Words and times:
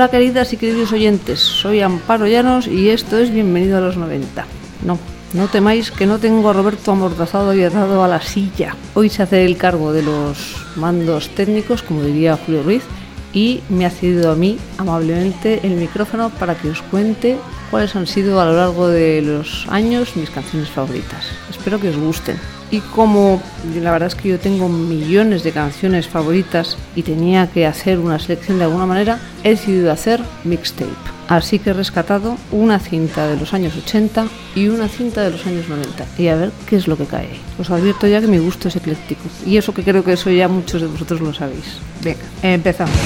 Hola 0.00 0.10
queridas 0.10 0.50
y 0.54 0.56
queridos 0.56 0.94
oyentes, 0.94 1.40
soy 1.40 1.82
Amparo 1.82 2.26
Llanos 2.26 2.66
y 2.66 2.88
esto 2.88 3.18
es 3.18 3.30
Bienvenido 3.30 3.76
a 3.76 3.82
los 3.82 3.98
90. 3.98 4.46
No, 4.86 4.98
no 5.34 5.48
temáis 5.48 5.90
que 5.90 6.06
no 6.06 6.18
tengo 6.18 6.48
a 6.48 6.54
Roberto 6.54 6.92
amordazado 6.92 7.52
y 7.52 7.62
atado 7.62 8.02
a 8.02 8.08
la 8.08 8.22
silla. 8.22 8.74
Hoy 8.94 9.10
se 9.10 9.22
hace 9.22 9.44
el 9.44 9.58
cargo 9.58 9.92
de 9.92 10.02
los 10.02 10.56
mandos 10.76 11.28
técnicos, 11.28 11.82
como 11.82 12.02
diría 12.02 12.38
Julio 12.38 12.62
Ruiz, 12.62 12.82
y 13.34 13.60
me 13.68 13.84
ha 13.84 13.90
cedido 13.90 14.32
a 14.32 14.36
mí 14.36 14.56
amablemente 14.78 15.60
el 15.64 15.72
micrófono 15.72 16.30
para 16.30 16.54
que 16.54 16.70
os 16.70 16.80
cuente 16.80 17.36
cuáles 17.70 17.94
han 17.94 18.06
sido 18.06 18.40
a 18.40 18.46
lo 18.46 18.56
largo 18.56 18.88
de 18.88 19.20
los 19.20 19.66
años 19.68 20.16
mis 20.16 20.30
canciones 20.30 20.70
favoritas. 20.70 21.26
Espero 21.50 21.78
que 21.78 21.90
os 21.90 21.98
gusten. 21.98 22.38
Y 22.70 22.80
como 22.80 23.42
la 23.80 23.90
verdad 23.90 24.08
es 24.08 24.14
que 24.14 24.28
yo 24.28 24.38
tengo 24.38 24.68
millones 24.68 25.42
de 25.42 25.52
canciones 25.52 26.08
favoritas 26.08 26.76
y 26.94 27.02
tenía 27.02 27.48
que 27.48 27.66
hacer 27.66 27.98
una 27.98 28.18
selección 28.18 28.58
de 28.58 28.64
alguna 28.64 28.86
manera, 28.86 29.18
he 29.42 29.50
decidido 29.50 29.90
hacer 29.90 30.20
mixtape. 30.44 30.90
Así 31.28 31.60
que 31.60 31.70
he 31.70 31.72
rescatado 31.72 32.36
una 32.50 32.80
cinta 32.80 33.28
de 33.28 33.36
los 33.36 33.54
años 33.54 33.76
80 33.76 34.26
y 34.56 34.68
una 34.68 34.88
cinta 34.88 35.22
de 35.22 35.30
los 35.30 35.46
años 35.46 35.68
90. 35.68 36.04
Y 36.18 36.26
a 36.26 36.34
ver 36.34 36.50
qué 36.68 36.76
es 36.76 36.88
lo 36.88 36.96
que 36.96 37.04
cae. 37.04 37.30
Os 37.58 37.70
advierto 37.70 38.08
ya 38.08 38.20
que 38.20 38.26
mi 38.26 38.38
gusto 38.38 38.68
es 38.68 38.76
ecléctico. 38.76 39.22
Y 39.46 39.56
eso 39.56 39.72
que 39.72 39.84
creo 39.84 40.02
que 40.02 40.14
eso 40.14 40.30
ya 40.30 40.48
muchos 40.48 40.80
de 40.80 40.88
vosotros 40.88 41.20
lo 41.20 41.32
sabéis. 41.32 41.78
Venga, 42.02 42.24
empezamos. 42.42 42.96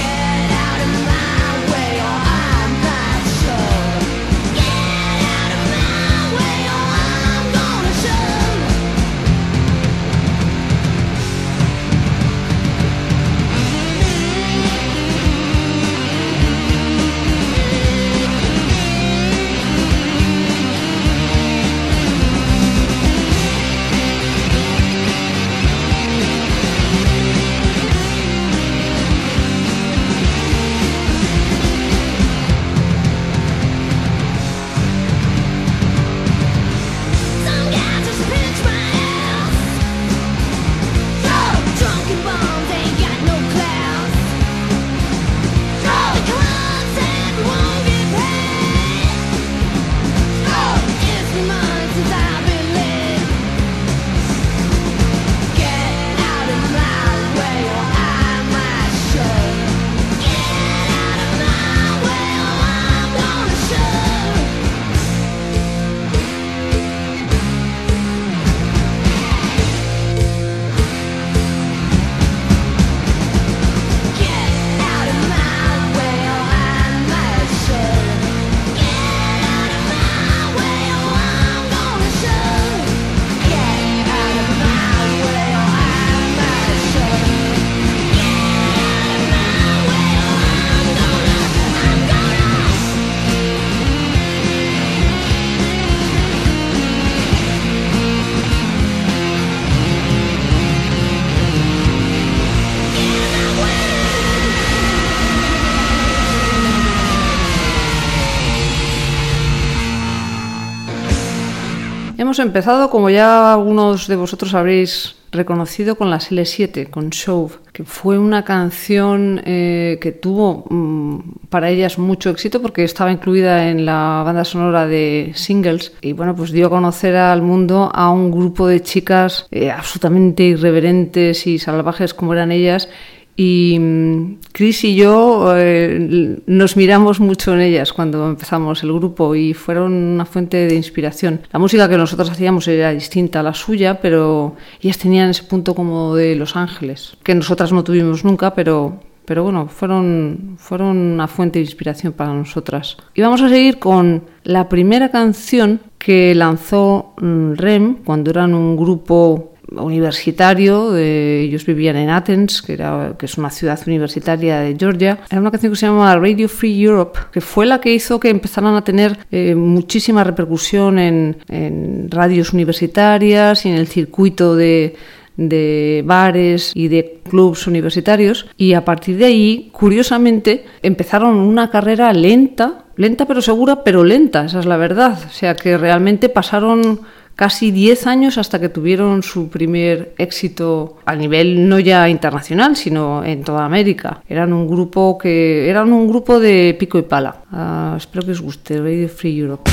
Hemos 112.34 112.46
empezado, 112.46 112.90
como 112.90 113.11
ya 113.11 113.52
algunos 113.52 114.08
de 114.08 114.17
vosotros 114.17 114.55
habréis 114.55 115.14
reconocido, 115.30 115.95
con 115.95 116.11
la 116.11 116.18
L7, 116.18 116.90
con 116.90 117.11
Show, 117.11 117.48
que 117.72 117.84
fue 117.84 118.18
una 118.18 118.45
canción 118.45 119.40
eh, 119.45 119.98
que 120.00 120.11
tuvo 120.11 120.64
mmm, 120.68 121.20
para 121.48 121.70
ellas 121.70 121.96
mucho 121.96 122.30
éxito 122.30 122.61
porque 122.61 122.83
estaba 122.83 123.12
incluida 123.12 123.68
en 123.68 123.86
la 123.86 124.23
banda 124.24 124.44
sonora 124.44 124.84
de 124.84 125.30
singles 125.36 125.92
y 126.00 126.12
bueno, 126.12 126.34
pues 126.34 126.50
dio 126.50 126.67
a 126.67 126.70
conocer 126.70 127.14
al 127.14 127.40
mundo 127.40 127.89
a 127.94 128.11
un 128.11 128.32
grupo 128.32 128.67
de 128.67 128.82
chicas 128.82 129.46
eh, 129.52 129.70
absolutamente 129.70 130.43
irreverentes 130.43 131.46
y 131.46 131.61
salvajes 131.61 132.14
como 132.14 132.32
eran 132.32 132.50
ellas 132.50 132.88
y 133.37 133.76
mm, 133.78 134.38
Chris 134.52 134.84
y 134.84 134.94
yo 134.94 135.52
eh, 135.56 136.38
nos 136.46 136.76
miramos 136.76 137.20
mucho 137.20 137.55
en 137.55 137.61
ellas 137.61 137.93
cuando 137.93 138.28
empezamos 138.28 138.82
el 138.82 138.93
grupo 138.93 139.34
y 139.34 139.55
fueron 139.55 139.93
una 139.93 140.25
fuente 140.25 140.69
de 140.69 140.75
inspiración. 140.75 141.40
La 141.52 141.58
música 141.58 141.88
que 141.88 141.96
nosotros 141.96 142.31
hacíamos 142.31 142.69
era 142.69 142.93
distinta 142.93 143.40
a 143.40 143.43
la 143.43 143.55
suya, 143.55 144.00
pero 144.00 144.55
ellas 144.81 144.99
tenían 144.99 145.31
ese 145.31 145.44
punto 145.44 145.75
como 145.75 146.14
de 146.14 146.37
Los 146.37 146.56
Ángeles, 146.56 147.17
que 147.23 147.34
nosotras 147.34 147.73
no 147.73 147.82
tuvimos 147.82 148.25
nunca, 148.25 148.55
pero, 148.55 149.00
pero 149.25 149.43
bueno, 149.43 149.67
fueron, 149.67 150.56
fueron 150.58 150.96
una 150.96 151.26
fuente 151.26 151.58
de 151.58 151.64
inspiración 151.64 152.12
para 152.12 152.32
nosotras. 152.32 152.96
Y 153.14 153.23
vamos 153.23 153.43
a 153.43 153.49
seguir 153.49 153.78
con 153.78 154.23
la 154.44 154.69
primera 154.69 155.11
canción 155.11 155.81
que 155.99 156.34
lanzó 156.34 157.14
mm, 157.20 157.55
Rem 157.55 157.96
cuando 158.05 158.31
eran 158.31 158.55
un 158.55 158.76
grupo 158.76 159.54
universitario, 159.79 160.90
de, 160.93 161.43
ellos 161.43 161.67
vivían 161.67 161.96
en 161.96 162.11
Athens, 162.11 162.62
que, 162.62 162.75
era, 162.75 163.14
que 163.19 163.26
es 163.26 163.38
una 163.38 163.50
ciudad 163.50 163.79
universitaria 163.87 164.61
de 164.61 164.76
Georgia. 164.79 165.19
Era 165.31 165.40
una 165.40 165.50
canción 165.50 165.73
que 165.73 165.79
se 165.79 165.87
llama 165.87 166.17
Radio 166.17 166.49
Free 166.49 166.82
Europe, 166.82 167.19
que 167.32 167.40
fue 167.40 167.67
la 167.67 167.81
que 167.81 167.94
hizo 167.94 168.20
que 168.20 168.31
empezaran 168.31 168.75
a 168.75 168.85
tener 168.85 169.19
eh, 169.31 169.55
muchísima 169.55 170.25
repercusión 170.25 170.99
en, 170.99 171.37
en 171.49 172.11
radios 172.11 172.52
universitarias 172.52 173.64
y 173.67 173.70
en 173.70 173.76
el 173.76 173.87
circuito 173.87 174.56
de 174.56 174.96
de 175.37 176.02
bares 176.06 176.73
y 176.75 176.88
de 176.88 177.20
clubs 177.29 177.67
universitarios 177.67 178.46
y 178.56 178.75
a 178.75 178.85
partir 178.85 179.17
de 179.17 179.26
ahí, 179.26 179.70
curiosamente, 179.73 180.64
empezaron 180.82 181.37
una 181.37 181.70
carrera 181.70 182.12
lenta, 182.12 182.85
lenta 182.96 183.26
pero 183.26 183.43
segura, 183.43 183.82
pero 183.82 184.05
lenta, 184.05 184.44
esa 184.44 184.61
es 184.61 184.67
la 184.67 184.76
verdad. 184.76 185.19
O 185.26 185.32
sea 185.32 185.56
que 185.56 185.76
realmente 185.76 186.29
pasaron 186.29 187.00
casi 187.34 187.70
10 187.70 188.06
años 188.06 188.38
hasta 188.38 188.61
que 188.61 188.69
tuvieron 188.69 189.22
su 189.22 189.49
primer 189.49 190.14
éxito 190.19 190.99
a 191.05 191.14
nivel 191.14 191.69
no 191.69 191.79
ya 191.79 192.09
internacional, 192.09 192.76
sino 192.76 193.25
en 193.25 193.43
toda 193.43 193.64
América. 193.64 194.23
Eran 194.29 194.53
un 194.53 194.67
grupo 194.67 195.19
que 195.19 195.69
eran 195.69 195.93
un 195.93 196.09
grupo 196.09 196.41
de 196.41 196.76
pico 196.79 196.99
y 196.99 197.03
pala. 197.03 197.37
Uh, 197.53 197.97
espero 197.97 198.25
que 198.25 198.32
os 198.32 198.41
guste, 198.41 198.79
Radio 198.79 199.09
Free 199.09 199.38
Europe. 199.38 199.70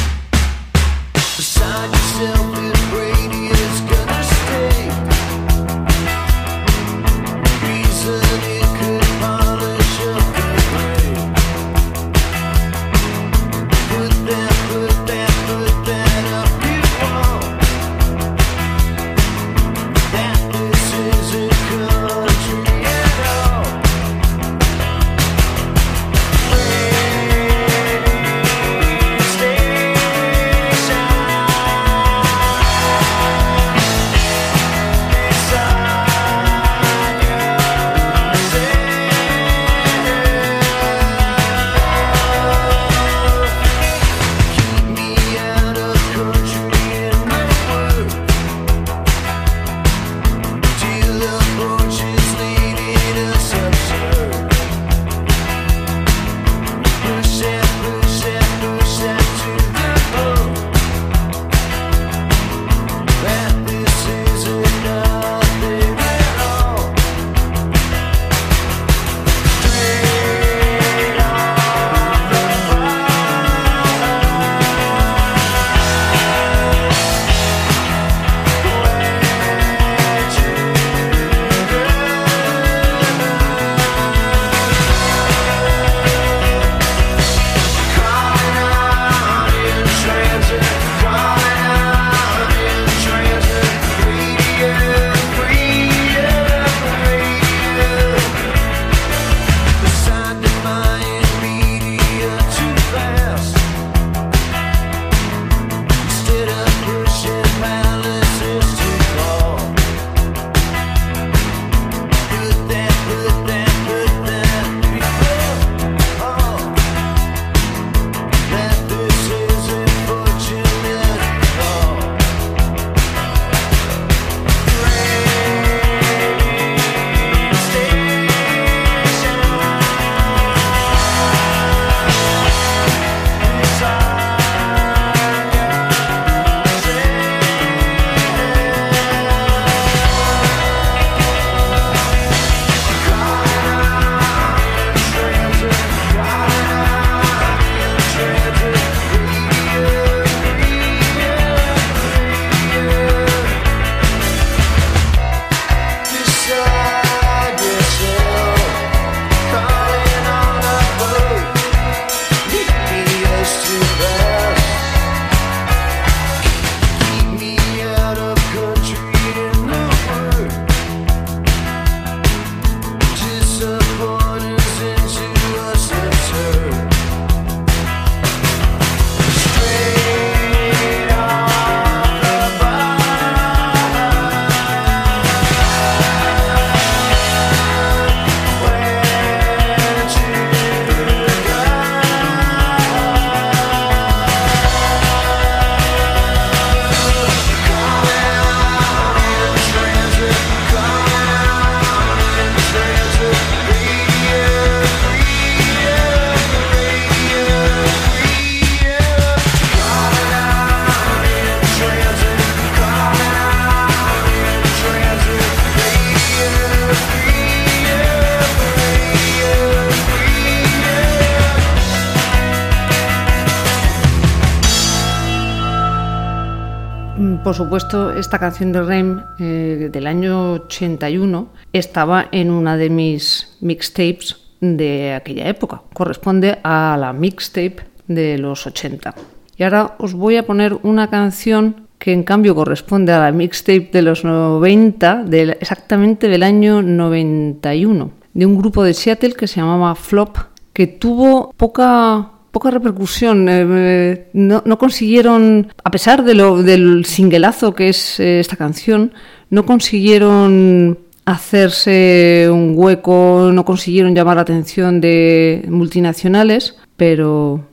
Por 227.44 227.56
supuesto, 227.56 228.12
esta 228.12 228.38
canción 228.38 228.72
de 228.72 228.84
Rem 228.84 229.24
eh, 229.40 229.90
del 229.92 230.06
año 230.06 230.52
81 230.54 231.50
estaba 231.74 232.28
en 232.32 232.52
una 232.52 232.78
de 232.78 232.92
mis 232.92 233.58
mixtapes 233.62 234.38
de 234.60 235.14
aquella 235.16 235.50
época. 235.50 235.82
Corresponde 235.92 236.60
a 236.64 236.96
la 237.00 237.14
mixtape 237.14 237.78
de 238.08 238.38
los 238.38 238.68
80. 238.68 239.16
Y 239.58 239.64
ahora 239.64 239.96
os 239.98 240.14
voy 240.14 240.38
a 240.38 240.46
poner 240.46 240.78
una 240.84 241.10
canción 241.10 241.88
que 241.98 242.14
en 242.14 242.22
cambio 242.22 242.54
corresponde 242.54 243.12
a 243.12 243.20
la 243.20 243.32
mixtape 243.32 243.90
de 243.92 244.02
los 244.04 244.24
90, 244.24 245.26
exactamente 245.60 246.30
del 246.30 246.44
año 246.44 246.84
91, 246.84 248.12
de 248.36 248.46
un 248.46 248.58
grupo 248.58 248.84
de 248.84 248.94
Seattle 248.94 249.34
que 249.34 249.48
se 249.48 249.62
llamaba 249.62 249.96
Flop, 249.96 250.38
que 250.74 250.86
tuvo 250.86 251.54
poca 251.58 252.34
poca 252.52 252.70
repercusión. 252.70 253.50
Eh, 253.50 253.66
eh, 253.70 254.30
no, 254.34 254.78
consiguieron, 254.78 255.74
a 255.84 255.92
pesar 255.92 256.24
de 256.24 256.36
lo, 256.36 256.62
del 256.62 257.06
singuelazo 257.06 257.74
que 257.74 257.90
es 257.90 258.20
eh, 258.20 258.40
esta 258.40 258.58
canción, 258.58 259.14
no 259.50 259.66
consiguieron 259.66 261.00
hacerse 261.26 262.50
un 262.52 262.74
hueco, 262.76 263.52
no 263.54 263.66
consiguieron 263.66 264.16
llamar 264.16 264.36
la 264.36 264.42
atención 264.42 265.02
de 265.02 265.66
multinacionales, 265.70 266.78
pero 266.98 267.71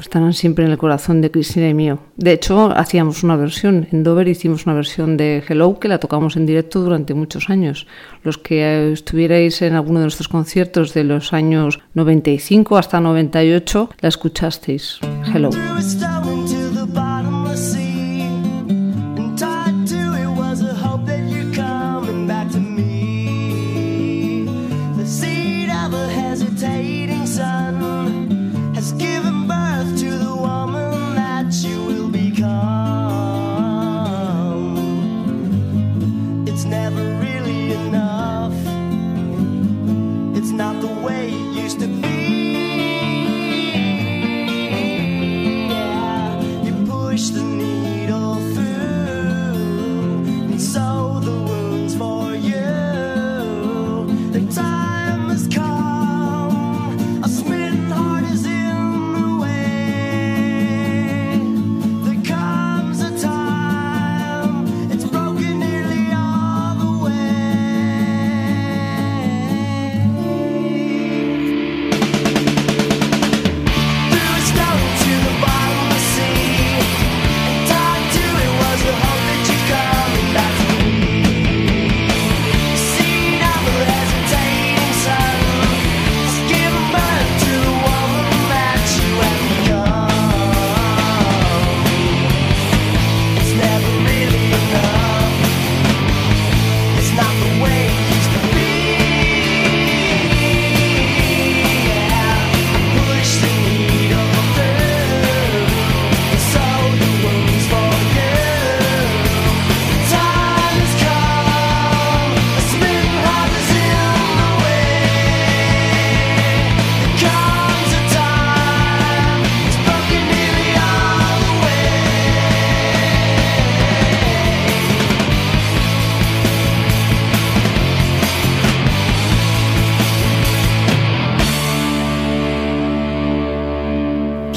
estarán 0.00 0.32
siempre 0.32 0.64
en 0.64 0.70
el 0.70 0.78
corazón 0.78 1.20
de 1.20 1.30
Cristina 1.30 1.68
y 1.68 1.74
mío. 1.74 1.98
De 2.16 2.32
hecho, 2.32 2.72
hacíamos 2.76 3.22
una 3.22 3.36
versión, 3.36 3.88
en 3.92 4.02
Dover 4.02 4.28
hicimos 4.28 4.66
una 4.66 4.74
versión 4.74 5.16
de 5.16 5.42
Hello 5.46 5.78
que 5.78 5.88
la 5.88 5.98
tocamos 5.98 6.36
en 6.36 6.46
directo 6.46 6.80
durante 6.80 7.14
muchos 7.14 7.50
años. 7.50 7.86
Los 8.22 8.38
que 8.38 8.92
estuvierais 8.92 9.62
en 9.62 9.74
alguno 9.74 10.00
de 10.00 10.06
nuestros 10.06 10.28
conciertos 10.28 10.94
de 10.94 11.04
los 11.04 11.32
años 11.32 11.80
95 11.94 12.76
hasta 12.76 13.00
98, 13.00 13.90
la 14.00 14.08
escuchasteis. 14.08 14.98
Hello. 15.32 15.50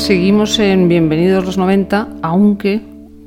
Seguimos 0.06 0.60
en 0.60 0.88
Bienvenidos 0.88 1.46
los 1.46 1.58
90, 1.58 2.18
aunque 2.22 2.80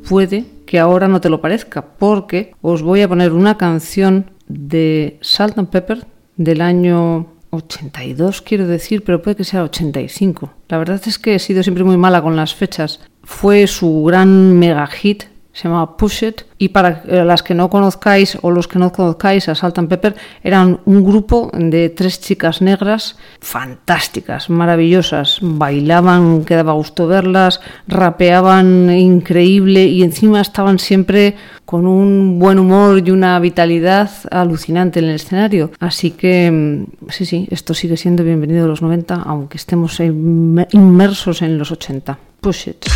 puede 0.08 0.44
que 0.64 0.78
ahora 0.78 1.08
no 1.08 1.20
te 1.20 1.28
lo 1.28 1.40
parezca, 1.40 1.84
porque 1.98 2.54
os 2.62 2.82
voy 2.82 3.02
a 3.02 3.08
poner 3.08 3.32
una 3.32 3.58
canción 3.58 4.30
de 4.46 5.18
Salt 5.20 5.58
and 5.58 5.70
Pepper 5.70 6.06
del 6.36 6.60
año 6.60 7.32
82, 7.50 8.42
quiero 8.42 8.68
decir, 8.68 9.02
pero 9.02 9.20
puede 9.20 9.38
que 9.38 9.42
sea 9.42 9.64
85. 9.64 10.52
La 10.68 10.78
verdad 10.78 11.02
es 11.04 11.18
que 11.18 11.34
he 11.34 11.40
sido 11.40 11.64
siempre 11.64 11.82
muy 11.82 11.96
mala 11.96 12.22
con 12.22 12.36
las 12.36 12.54
fechas. 12.54 13.00
Fue 13.24 13.66
su 13.66 14.04
gran 14.04 14.56
mega 14.56 14.86
hit 14.86 15.24
se 15.58 15.66
llamaba 15.66 15.96
Push 15.96 16.22
It, 16.22 16.42
y 16.56 16.68
para 16.68 17.02
eh, 17.08 17.24
las 17.24 17.42
que 17.42 17.52
no 17.52 17.68
conozcáis 17.68 18.38
o 18.42 18.52
los 18.52 18.68
que 18.68 18.78
no 18.78 18.92
conozcáis 18.92 19.48
a 19.48 19.56
Salt 19.56 19.76
and 19.78 19.88
Pepper, 19.88 20.14
eran 20.44 20.78
un 20.84 21.02
grupo 21.02 21.50
de 21.52 21.88
tres 21.88 22.20
chicas 22.20 22.62
negras 22.62 23.16
fantásticas, 23.40 24.50
maravillosas, 24.50 25.38
bailaban, 25.42 26.44
que 26.44 26.54
daba 26.54 26.74
gusto 26.74 27.08
verlas, 27.08 27.60
rapeaban 27.88 28.88
increíble 28.88 29.86
y 29.86 30.04
encima 30.04 30.40
estaban 30.40 30.78
siempre 30.78 31.34
con 31.64 31.88
un 31.88 32.38
buen 32.38 32.60
humor 32.60 33.02
y 33.04 33.10
una 33.10 33.36
vitalidad 33.40 34.12
alucinante 34.30 35.00
en 35.00 35.06
el 35.06 35.16
escenario. 35.16 35.72
Así 35.80 36.12
que 36.12 36.52
mm, 36.52 37.10
sí, 37.10 37.26
sí, 37.26 37.48
esto 37.50 37.74
sigue 37.74 37.96
siendo 37.96 38.22
bienvenido 38.22 38.64
a 38.64 38.68
los 38.68 38.80
90, 38.80 39.22
aunque 39.26 39.56
estemos 39.56 39.98
inmersos 39.98 41.42
en 41.42 41.58
los 41.58 41.72
80. 41.72 42.16
Push 42.40 42.68
It. 42.68 42.86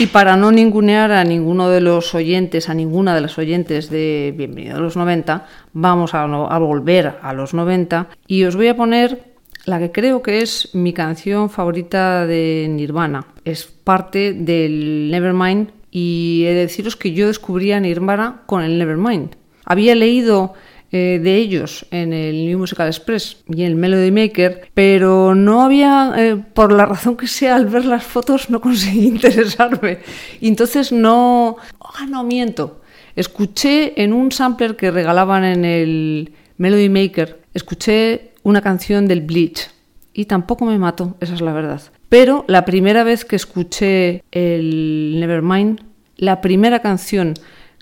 Y 0.00 0.06
para 0.06 0.34
no 0.34 0.50
ningunear 0.50 1.12
a 1.12 1.24
ninguno 1.24 1.68
de 1.68 1.82
los 1.82 2.14
oyentes, 2.14 2.70
a 2.70 2.74
ninguna 2.74 3.14
de 3.14 3.20
las 3.20 3.36
oyentes 3.36 3.90
de 3.90 4.32
Bienvenido 4.34 4.78
a 4.78 4.80
los 4.80 4.96
90, 4.96 5.46
vamos 5.74 6.14
a, 6.14 6.22
a 6.22 6.58
volver 6.58 7.18
a 7.20 7.34
los 7.34 7.52
90 7.52 8.08
y 8.26 8.44
os 8.44 8.56
voy 8.56 8.68
a 8.68 8.76
poner 8.76 9.34
la 9.66 9.78
que 9.78 9.92
creo 9.92 10.22
que 10.22 10.40
es 10.40 10.70
mi 10.74 10.94
canción 10.94 11.50
favorita 11.50 12.26
de 12.26 12.66
Nirvana. 12.70 13.26
Es 13.44 13.66
parte 13.66 14.32
del 14.32 15.10
Nevermind 15.10 15.68
y 15.90 16.44
he 16.46 16.54
de 16.54 16.60
deciros 16.60 16.96
que 16.96 17.12
yo 17.12 17.26
descubrí 17.26 17.72
a 17.72 17.80
Nirvana 17.80 18.40
con 18.46 18.62
el 18.62 18.78
Nevermind. 18.78 19.36
Había 19.66 19.94
leído 19.94 20.54
eh, 20.92 21.20
de 21.22 21.36
ellos 21.36 21.86
en 21.92 22.12
el 22.12 22.46
New 22.46 22.58
Musical 22.58 22.88
Express 22.88 23.44
y 23.48 23.62
en 23.62 23.68
el 23.68 23.74
Melody 23.76 24.10
Maker, 24.10 24.70
pero 24.74 25.36
no 25.36 25.62
había, 25.62 26.12
eh, 26.16 26.36
por 26.36 26.72
la 26.72 26.84
razón 26.84 27.16
que 27.16 27.28
sea, 27.28 27.54
al 27.54 27.66
ver 27.66 27.84
las 27.84 28.02
fotos 28.02 28.50
no 28.50 28.60
conseguí 28.60 29.06
interesarme. 29.06 30.00
Y 30.40 30.48
entonces 30.48 30.90
no... 30.90 31.56
Ah, 31.80 32.06
no 32.08 32.24
miento. 32.24 32.80
Escuché 33.14 34.02
en 34.02 34.12
un 34.12 34.32
sampler 34.32 34.76
que 34.76 34.90
regalaban 34.90 35.44
en 35.44 35.64
el 35.64 36.32
Melody 36.56 36.88
Maker, 36.88 37.40
escuché 37.54 38.32
una 38.42 38.60
canción 38.60 39.06
del 39.06 39.20
Bleach 39.20 39.70
y 40.12 40.24
tampoco 40.24 40.64
me 40.64 40.78
mató, 40.78 41.16
esa 41.20 41.34
es 41.34 41.40
la 41.40 41.52
verdad. 41.52 41.80
Pero 42.08 42.44
la 42.48 42.64
primera 42.64 43.04
vez 43.04 43.24
que 43.24 43.36
escuché 43.36 44.24
el 44.32 45.16
Nevermind, 45.20 45.82
la 46.16 46.40
primera 46.40 46.80
canción 46.80 47.34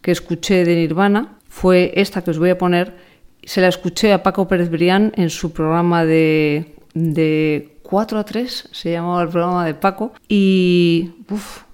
que 0.03 0.13
escuché 0.13 0.65
de 0.65 0.77
Nirvana 0.77 1.38
fue 1.61 1.93
esta 1.97 2.23
que 2.23 2.31
os 2.31 2.39
voy 2.39 2.51
a 2.51 2.59
poner. 2.59 2.95
Se 3.43 3.61
la 3.61 3.69
escuché 3.69 4.13
a 4.13 4.23
Paco 4.23 4.47
Pérez 4.47 4.71
Brián 4.71 5.13
en 5.17 5.29
su 5.29 5.53
programa 5.53 6.05
de, 6.05 6.77
de 6.95 7.79
4 7.83 8.19
a 8.19 8.25
3, 8.25 8.69
se 8.71 8.93
llamaba 8.93 9.23
el 9.23 9.29
programa 9.29 9.67
de 9.67 9.75
Paco, 9.75 10.13
y 10.29 11.11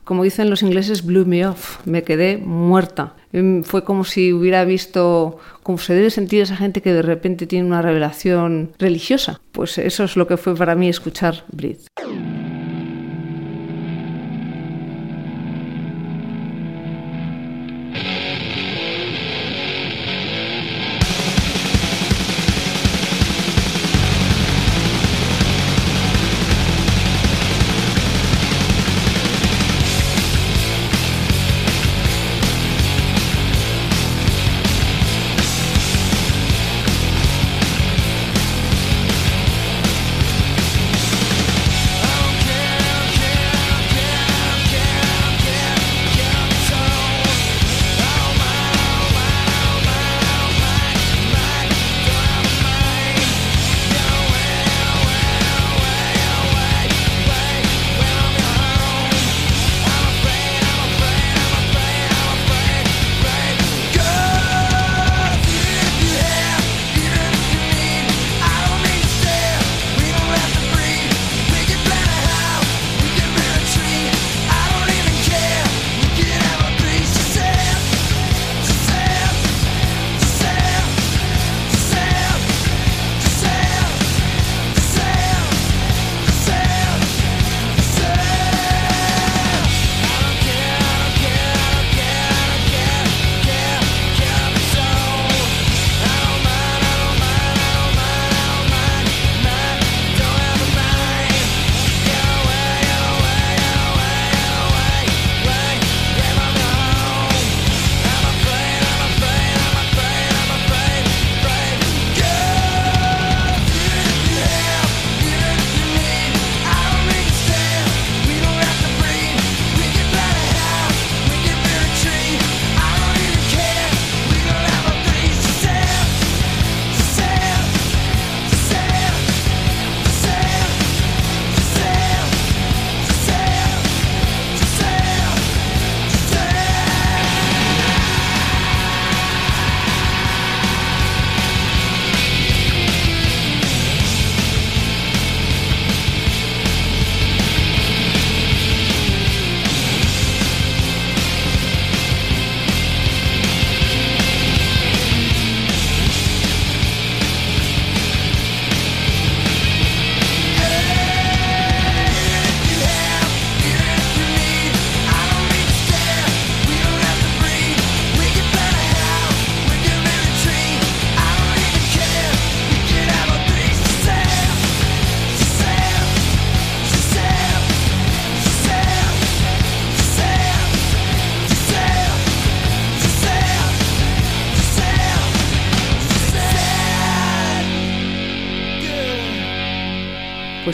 como 0.04 0.24
dicen 0.24 0.48
los 0.48 0.62
ingleses, 0.62 1.04
blew 1.04 1.26
me 1.26 1.46
off, 1.46 1.86
me 1.86 2.02
quedé 2.02 2.38
muerta. 2.38 3.14
Em, 3.32 3.62
Fue 3.62 3.84
como 3.84 4.04
si 4.04 4.32
hubiera 4.32 4.64
visto, 4.64 5.38
como 5.62 5.76
se 5.76 5.94
debe 5.94 6.10
sentir 6.10 6.40
esa 6.40 6.56
gente 6.56 6.80
que 6.80 6.94
de 6.94 7.02
repente 7.02 7.46
tiene 7.46 7.66
una 7.66 7.82
revelación 7.82 8.70
religiosa. 8.78 9.40
Pues 9.52 9.76
eso 9.76 10.04
es 10.04 10.16
lo 10.16 10.26
que 10.26 10.38
fue 10.38 10.54
para 10.54 10.74
mí 10.74 10.88
escuchar 10.88 11.44
Breathe. 11.52 11.88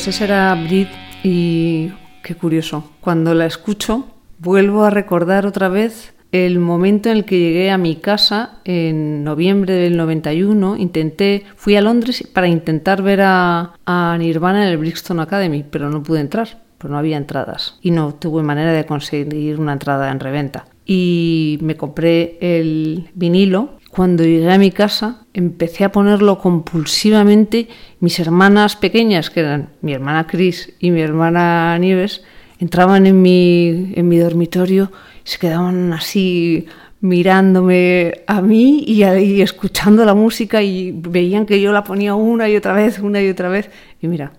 Pues 0.00 0.16
esa 0.16 0.24
era 0.24 0.54
Brit 0.54 0.88
y 1.22 1.92
qué 2.22 2.34
curioso. 2.34 2.90
Cuando 3.02 3.34
la 3.34 3.44
escucho, 3.44 4.06
vuelvo 4.38 4.84
a 4.84 4.88
recordar 4.88 5.44
otra 5.44 5.68
vez 5.68 6.14
el 6.32 6.58
momento 6.58 7.10
en 7.10 7.18
el 7.18 7.24
que 7.26 7.38
llegué 7.38 7.70
a 7.70 7.76
mi 7.76 7.96
casa 7.96 8.60
en 8.64 9.24
noviembre 9.24 9.74
del 9.74 9.98
91. 9.98 10.78
Intenté, 10.78 11.44
fui 11.54 11.76
a 11.76 11.82
Londres 11.82 12.26
para 12.32 12.48
intentar 12.48 13.02
ver 13.02 13.20
a, 13.20 13.74
a 13.84 14.16
Nirvana 14.18 14.62
en 14.62 14.72
el 14.72 14.78
Brixton 14.78 15.20
Academy, 15.20 15.66
pero 15.70 15.90
no 15.90 16.02
pude 16.02 16.20
entrar, 16.20 16.62
pues 16.78 16.90
no 16.90 16.96
había 16.96 17.18
entradas 17.18 17.78
y 17.82 17.90
no 17.90 18.14
tuve 18.14 18.42
manera 18.42 18.72
de 18.72 18.86
conseguir 18.86 19.60
una 19.60 19.74
entrada 19.74 20.10
en 20.10 20.18
reventa. 20.18 20.64
Y 20.86 21.58
me 21.60 21.76
compré 21.76 22.38
el 22.40 23.10
vinilo 23.12 23.74
cuando 23.90 24.22
llegué 24.24 24.50
a 24.53 24.59
mi 24.59 24.70
casa, 24.70 25.26
empecé 25.35 25.85
a 25.85 25.92
ponerlo 25.92 26.38
compulsivamente. 26.38 27.68
Mis 27.98 28.18
hermanas 28.20 28.76
pequeñas, 28.76 29.31
que 29.31 29.40
eran 29.40 29.70
mi 29.83 29.92
hermana 29.92 30.26
Cris 30.26 30.72
y 30.79 30.90
mi 30.90 31.00
hermana 31.00 31.76
Nieves, 31.79 32.22
entraban 32.59 33.07
en 33.07 33.20
mi, 33.20 33.92
en 33.96 34.09
mi 34.09 34.18
dormitorio 34.18 34.92
y 35.24 35.29
se 35.31 35.38
quedaban 35.38 35.92
así 35.92 36.66
mirándome 37.00 38.12
a 38.26 38.42
mí 38.42 38.85
y, 38.87 39.03
escuchando 39.42 40.05
la 40.05 40.14
música 40.14 40.62
y 40.62 40.92
veían 40.92 41.46
que 41.46 41.61
yo 41.61 41.72
la 41.72 41.83
ponía 41.83 42.14
una 42.14 42.48
y 42.48 42.57
otra 42.57 42.72
vez, 42.74 42.98
una 42.98 43.20
y 43.20 43.29
otra 43.29 43.48
vez. 43.48 43.70
Y 44.00 44.09
mira, 44.09 44.33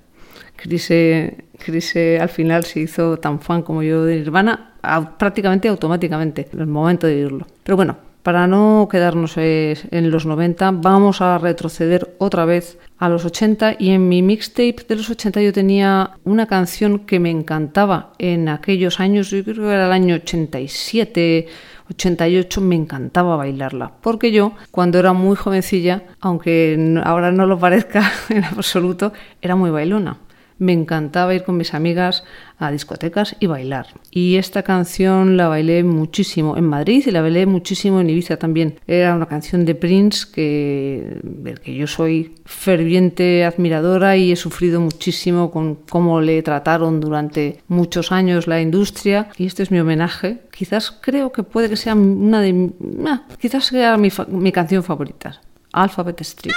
Chris, 0.55 0.91
eh, 0.91 1.37
Chris, 1.57 1.95
eh, 1.95 2.19
al 2.21 2.29
final 2.29 2.63
se 2.63 2.79
hizo 2.81 3.17
tan 3.17 3.39
fan 3.41 3.63
como 3.63 3.83
yo 3.83 4.05
de 4.05 4.17
Nirvana, 4.17 4.75
au- 4.83 5.17
prácticamente 5.17 5.67
automáticamente, 5.67 6.47
en 6.53 6.59
el 6.59 6.67
momento 6.67 7.07
de 7.07 7.15
oírlo. 7.23 7.47
Pero 7.63 7.75
bueno, 7.75 7.97
para 8.23 8.47
no 8.47 8.87
quedarnos 8.89 9.33
eh, 9.37 9.77
en 9.91 10.11
los 10.11 10.25
90, 10.25 10.71
vamos 10.71 11.21
a 11.21 11.37
retroceder 11.37 12.15
otra 12.19 12.45
vez 12.45 12.77
a 12.97 13.09
los 13.09 13.25
80 13.25 13.77
y 13.79 13.91
en 13.91 14.07
mi 14.07 14.21
mixtape 14.21 14.85
de 14.87 14.95
los 14.95 15.09
80 15.09 15.41
yo 15.41 15.53
tenía 15.53 16.11
una 16.23 16.45
canción 16.45 16.99
que 16.99 17.19
me 17.19 17.31
encantaba 17.31 18.13
en 18.19 18.47
aquellos 18.49 18.99
años, 18.99 19.31
yo 19.31 19.43
creo 19.43 19.55
que 19.55 19.73
era 19.73 19.87
el 19.87 19.91
año 19.91 20.15
87, 20.15 21.47
88 21.89 22.61
me 22.61 22.75
encantaba 22.75 23.35
bailarla, 23.35 23.91
porque 24.01 24.31
yo 24.31 24.53
cuando 24.71 24.99
era 24.99 25.13
muy 25.13 25.35
jovencilla, 25.35 26.03
aunque 26.19 27.01
ahora 27.03 27.31
no 27.31 27.45
lo 27.45 27.59
parezca 27.59 28.11
en 28.29 28.43
absoluto, 28.43 29.13
era 29.41 29.55
muy 29.55 29.71
bailona. 29.71 30.17
Me 30.61 30.73
encantaba 30.73 31.33
ir 31.33 31.43
con 31.43 31.57
mis 31.57 31.73
amigas 31.73 32.23
a 32.59 32.69
discotecas 32.69 33.35
y 33.39 33.47
bailar. 33.47 33.87
Y 34.11 34.35
esta 34.35 34.61
canción 34.61 35.35
la 35.35 35.47
bailé 35.47 35.83
muchísimo 35.83 36.55
en 36.55 36.65
Madrid 36.65 37.03
y 37.03 37.09
la 37.09 37.23
bailé 37.23 37.47
muchísimo 37.47 37.99
en 37.99 38.11
Ibiza 38.11 38.37
también. 38.37 38.79
Era 38.85 39.15
una 39.15 39.25
canción 39.25 39.65
de 39.65 39.73
Prince 39.73 40.27
que, 40.31 41.17
del 41.23 41.59
que 41.61 41.73
yo 41.73 41.87
soy 41.87 42.35
ferviente 42.45 43.43
admiradora 43.43 44.15
y 44.17 44.31
he 44.31 44.35
sufrido 44.35 44.79
muchísimo 44.79 45.49
con 45.49 45.73
cómo 45.89 46.21
le 46.21 46.43
trataron 46.43 46.99
durante 46.99 47.63
muchos 47.67 48.11
años 48.11 48.45
la 48.45 48.61
industria. 48.61 49.29
Y 49.37 49.47
este 49.47 49.63
es 49.63 49.71
mi 49.71 49.79
homenaje. 49.79 50.43
Quizás 50.51 50.91
creo 50.91 51.31
que 51.31 51.41
puede 51.41 51.69
que 51.69 51.75
sea 51.75 51.95
una 51.95 52.39
de... 52.39 52.69
ah, 53.07 53.23
quizás 53.39 53.65
sea 53.65 53.97
mi, 53.97 54.51
canción 54.51 54.83
favorita. 54.83 55.41
Alphabet 55.73 56.21
Street. 56.21 56.53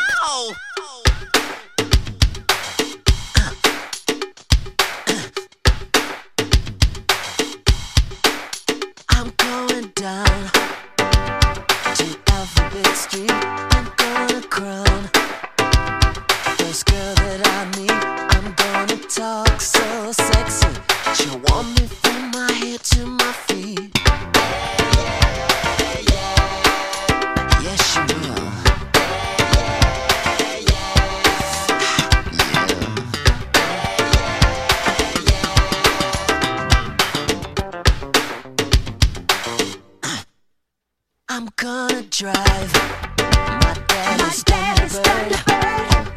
Down 10.05 10.54
I'm 41.37 41.49
gonna 41.57 42.03
drive. 42.03 42.73
My 43.19 43.75
daddy's 43.89 44.45
Thunderbird. 44.45 45.33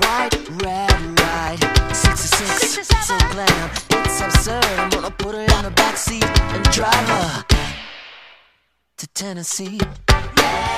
White 0.05 0.35
red 0.61 1.19
ride. 1.19 1.57
66, 1.91 2.87
so 2.87 3.17
glam. 3.31 3.71
It's 4.05 4.21
absurd. 4.21 4.63
I'm 4.63 4.91
gonna 4.91 5.09
put 5.09 5.33
her 5.33 5.41
in 5.41 5.63
the 5.63 5.71
backseat 5.71 6.23
and 6.53 6.63
drive 6.65 6.93
her 6.93 7.45
to 8.97 9.07
Tennessee. 9.15 9.79
Tennessee. 9.79 10.76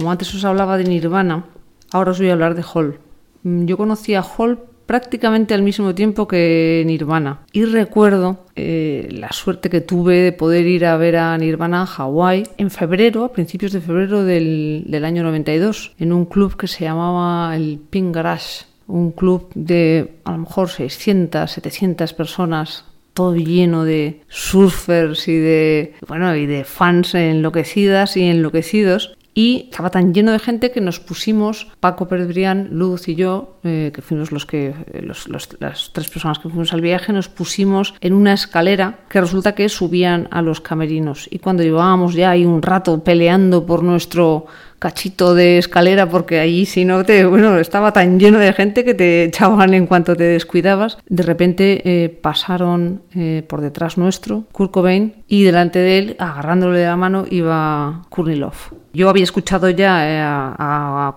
Como 0.00 0.12
antes 0.12 0.34
os 0.34 0.46
hablaba 0.46 0.78
de 0.78 0.84
Nirvana, 0.84 1.44
ahora 1.92 2.12
os 2.12 2.18
voy 2.18 2.30
a 2.30 2.32
hablar 2.32 2.54
de 2.54 2.64
Hall. 2.64 2.98
Mm, 3.42 3.66
Yo 3.66 3.76
conocí 3.76 4.14
a 4.14 4.22
Hall 4.22 4.58
prácticamente 4.86 5.52
al 5.52 5.60
mismo 5.60 5.94
tiempo 5.94 6.26
que 6.26 6.82
Nirvana 6.86 7.40
y 7.52 7.66
recuerdo 7.66 8.46
eh, 8.56 9.08
la 9.12 9.30
suerte 9.30 9.68
que 9.68 9.82
tuve 9.82 10.16
de 10.20 10.32
poder 10.32 10.66
ir 10.66 10.86
a 10.86 10.96
ver 10.96 11.16
a 11.16 11.36
Nirvana 11.36 11.82
a 11.82 11.86
Hawái 11.86 12.44
en 12.56 12.70
febrero, 12.70 13.24
a 13.24 13.32
principios 13.34 13.72
de 13.72 13.82
febrero 13.82 14.24
del, 14.24 14.84
del 14.86 15.04
año 15.04 15.22
92, 15.22 15.92
en 15.98 16.14
un 16.14 16.24
club 16.24 16.56
que 16.56 16.66
se 16.66 16.84
llamaba 16.84 17.54
el 17.54 17.78
Pink 17.90 18.14
Garage, 18.14 18.64
un 18.86 19.12
club 19.12 19.50
de 19.54 20.14
a 20.24 20.32
lo 20.32 20.38
mejor 20.38 20.70
600, 20.70 21.50
700 21.50 22.14
personas 22.14 22.86
todo 23.12 23.36
lleno 23.36 23.84
de 23.84 24.22
surfers 24.28 25.28
y 25.28 25.36
de 25.36 25.94
bueno 26.08 26.34
y 26.36 26.46
de 26.46 26.64
fans 26.64 27.14
enloquecidas 27.14 28.16
y 28.16 28.22
enloquecidos 28.22 29.18
y 29.34 29.68
estaba 29.70 29.90
tan 29.90 30.12
lleno 30.12 30.32
de 30.32 30.38
gente 30.38 30.70
que 30.70 30.80
nos 30.80 30.98
pusimos 31.00 31.68
Paco 31.78 32.08
Pérez 32.08 32.28
Brián, 32.28 32.68
Luz 32.72 33.08
y 33.08 33.14
yo 33.14 33.58
eh, 33.62 33.92
que 33.94 34.02
fuimos 34.02 34.32
los 34.32 34.44
que 34.44 34.74
eh, 34.92 35.02
las 35.06 35.90
tres 35.92 36.10
personas 36.10 36.38
que 36.38 36.48
fuimos 36.48 36.72
al 36.72 36.80
viaje 36.80 37.12
nos 37.12 37.28
pusimos 37.28 37.94
en 38.00 38.12
una 38.12 38.32
escalera 38.32 39.00
que 39.08 39.20
resulta 39.20 39.54
que 39.54 39.68
subían 39.68 40.28
a 40.30 40.42
los 40.42 40.60
camerinos. 40.60 41.28
Y 41.30 41.38
cuando 41.38 41.62
llevábamos 41.62 42.14
ya 42.14 42.30
ahí 42.30 42.44
un 42.44 42.62
rato 42.62 43.04
peleando 43.04 43.64
por 43.66 43.82
nuestro 43.82 44.46
cachito 44.80 45.36
de 45.36 45.58
escalera 45.58 46.08
porque 46.08 46.40
allí 46.40 46.66
si 46.66 46.84
no 46.84 47.04
te 47.04 47.24
bueno 47.24 47.56
estaba 47.60 47.92
tan 47.92 48.18
lleno 48.18 48.40
de 48.40 48.52
gente 48.52 48.84
que 48.84 48.94
te 48.94 49.22
echaban 49.22 49.72
en 49.74 49.86
cuanto 49.86 50.16
te 50.16 50.24
descuidabas. 50.24 50.98
De 51.08 51.22
repente 51.22 51.82
eh, 51.84 52.08
pasaron 52.08 53.02
eh, 53.14 53.44
por 53.48 53.60
detrás 53.60 53.96
nuestro 53.96 54.44
Kurt 54.50 54.72
Cobain 54.72 55.14
y 55.28 55.44
delante 55.44 55.78
de 55.78 55.98
él 55.98 56.16
agarrándole 56.18 56.80
de 56.80 56.86
la 56.86 56.96
mano 56.96 57.24
iba 57.30 58.02
Courtney 58.08 58.36
Love 58.36 58.72
yo 58.92 59.08
había 59.08 59.24
escuchado 59.24 59.70
ya 59.70 60.08
eh, 60.08 60.20
a, 60.20 60.54
a 60.58 61.16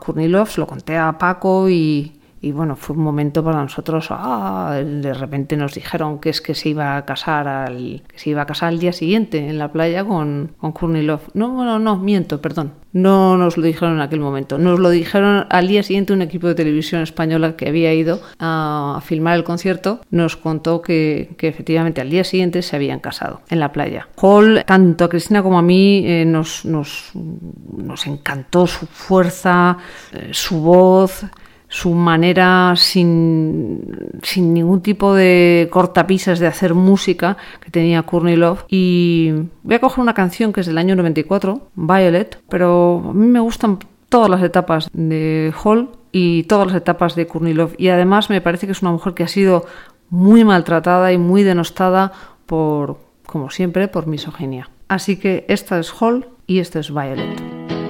lo 0.58 0.68
conté 0.68 0.98
a 0.98 1.18
Paco 1.18 1.70
y 1.70 2.12
y 2.44 2.52
bueno, 2.52 2.76
fue 2.76 2.94
un 2.94 3.04
momento 3.04 3.42
para 3.42 3.62
nosotros, 3.62 4.08
ah, 4.10 4.82
de 4.84 5.14
repente 5.14 5.56
nos 5.56 5.76
dijeron 5.76 6.20
que 6.20 6.30
es 6.30 6.42
que 6.42 6.54
se 6.54 6.68
iba 6.70 6.98
a 6.98 7.06
casar 7.06 7.48
al, 7.48 8.04
que 8.06 8.20
se 8.20 8.32
iba 8.32 8.42
a 8.42 8.46
casar 8.46 8.68
al 8.68 8.80
día 8.80 8.92
siguiente 8.92 9.38
en 9.38 9.58
la 9.58 9.72
playa 9.72 10.04
con, 10.04 10.52
con 10.58 10.74
Courtney 10.74 11.04
Love. 11.04 11.30
No, 11.34 11.52
bueno, 11.52 11.80
no, 11.80 11.98
miento, 11.98 12.42
perdón. 12.42 12.74
No 12.92 13.38
nos 13.38 13.56
lo 13.56 13.64
dijeron 13.64 13.96
en 13.96 14.02
aquel 14.02 14.20
momento. 14.20 14.58
Nos 14.58 14.78
lo 14.78 14.90
dijeron 14.90 15.48
al 15.50 15.70
día 15.70 15.84
siguiente 15.84 16.12
un 16.12 16.22
equipo 16.22 16.48
de 16.48 16.54
televisión 16.54 17.02
española 17.02 17.56
que 17.56 17.70
había 17.70 17.94
ido 17.94 18.20
a, 18.40 19.00
filmar 19.06 19.38
el 19.38 19.46
concierto. 19.46 20.02
Nos 20.12 20.36
contó 20.36 20.82
que, 20.82 21.34
que 21.38 21.48
efectivamente 21.48 22.02
al 22.02 22.10
día 22.10 22.26
siguiente 22.26 22.62
se 22.62 22.76
habían 22.76 23.00
casado 23.00 23.40
en 23.50 23.62
la 23.62 23.72
playa. 23.72 24.10
Hall, 24.18 24.64
tanto 24.68 25.06
a 25.06 25.10
Cristina 25.10 25.42
como 25.42 25.58
a 25.58 25.62
mí, 25.64 26.04
eh, 26.06 26.26
nos, 26.26 26.66
nos, 26.66 27.12
nos 27.14 28.06
encantó 28.06 28.68
su 28.68 28.86
fuerza, 28.86 29.78
eh, 30.12 30.30
su 30.34 30.60
voz 30.60 31.26
su 31.74 31.96
manera 31.96 32.76
sin, 32.78 33.82
sin 34.22 34.54
ningún 34.54 34.82
tipo 34.82 35.16
de 35.16 35.70
cortapisas 35.72 36.38
de 36.38 36.46
hacer 36.46 36.76
música 36.76 37.36
que 37.62 37.72
tenía 37.72 38.04
Courtney 38.04 38.36
Love. 38.36 38.64
Y 38.70 39.32
voy 39.64 39.74
a 39.74 39.80
coger 39.80 40.02
una 40.02 40.14
canción 40.14 40.54
que 40.54 40.62
es 40.62 40.68
del 40.68 40.78
año 40.78 40.96
94, 40.96 41.70
Violet, 41.74 42.40
pero 42.48 43.04
a 43.10 43.14
mí 43.14 43.26
me 43.26 43.40
gustan 43.40 43.80
todas 44.08 44.30
las 44.30 44.44
etapas 44.44 44.88
de 44.94 45.52
Hall 45.64 45.90
y 46.12 46.44
todas 46.44 46.68
las 46.68 46.76
etapas 46.76 47.16
de 47.16 47.26
Courtney 47.26 47.56
Love. 47.56 47.74
Y 47.80 47.88
además 47.88 48.30
me 48.30 48.40
parece 48.40 48.68
que 48.68 48.74
es 48.74 48.84
una 48.84 48.92
mujer 48.92 49.16
que 49.16 49.24
ha 49.24 49.28
sido 49.28 49.66
muy 50.12 50.46
maltratada 50.46 51.12
y 51.12 51.18
muy 51.18 51.42
denostada 51.42 52.12
por, 52.46 53.00
como 53.26 53.50
siempre, 53.50 53.88
por 53.88 54.06
misoginia. 54.06 54.70
Así 54.90 55.18
que 55.18 55.44
esta 55.50 55.80
es 55.80 55.92
Hall 56.00 56.28
y 56.46 56.60
esta 56.60 56.80
es 56.80 56.94
Violet. 56.94 57.83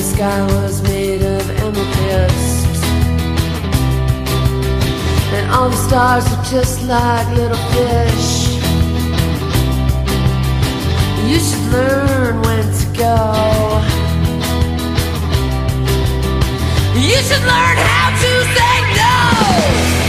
The 0.00 0.06
sky 0.06 0.46
was 0.46 0.82
made 0.82 1.20
of 1.20 1.50
amethyst. 1.60 2.84
And 5.36 5.50
all 5.50 5.68
the 5.68 5.76
stars 5.76 6.24
were 6.30 6.42
just 6.44 6.82
like 6.88 7.28
little 7.36 7.64
fish. 7.74 8.30
You 11.28 11.38
should 11.38 11.66
learn 11.76 12.40
when 12.40 12.64
to 12.80 12.86
go. 12.96 13.16
You 16.96 17.18
should 17.26 17.44
learn 17.52 17.76
how 17.90 18.08
to 18.22 18.32
say 18.56 18.76
no. 19.00 19.99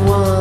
One 0.00 0.31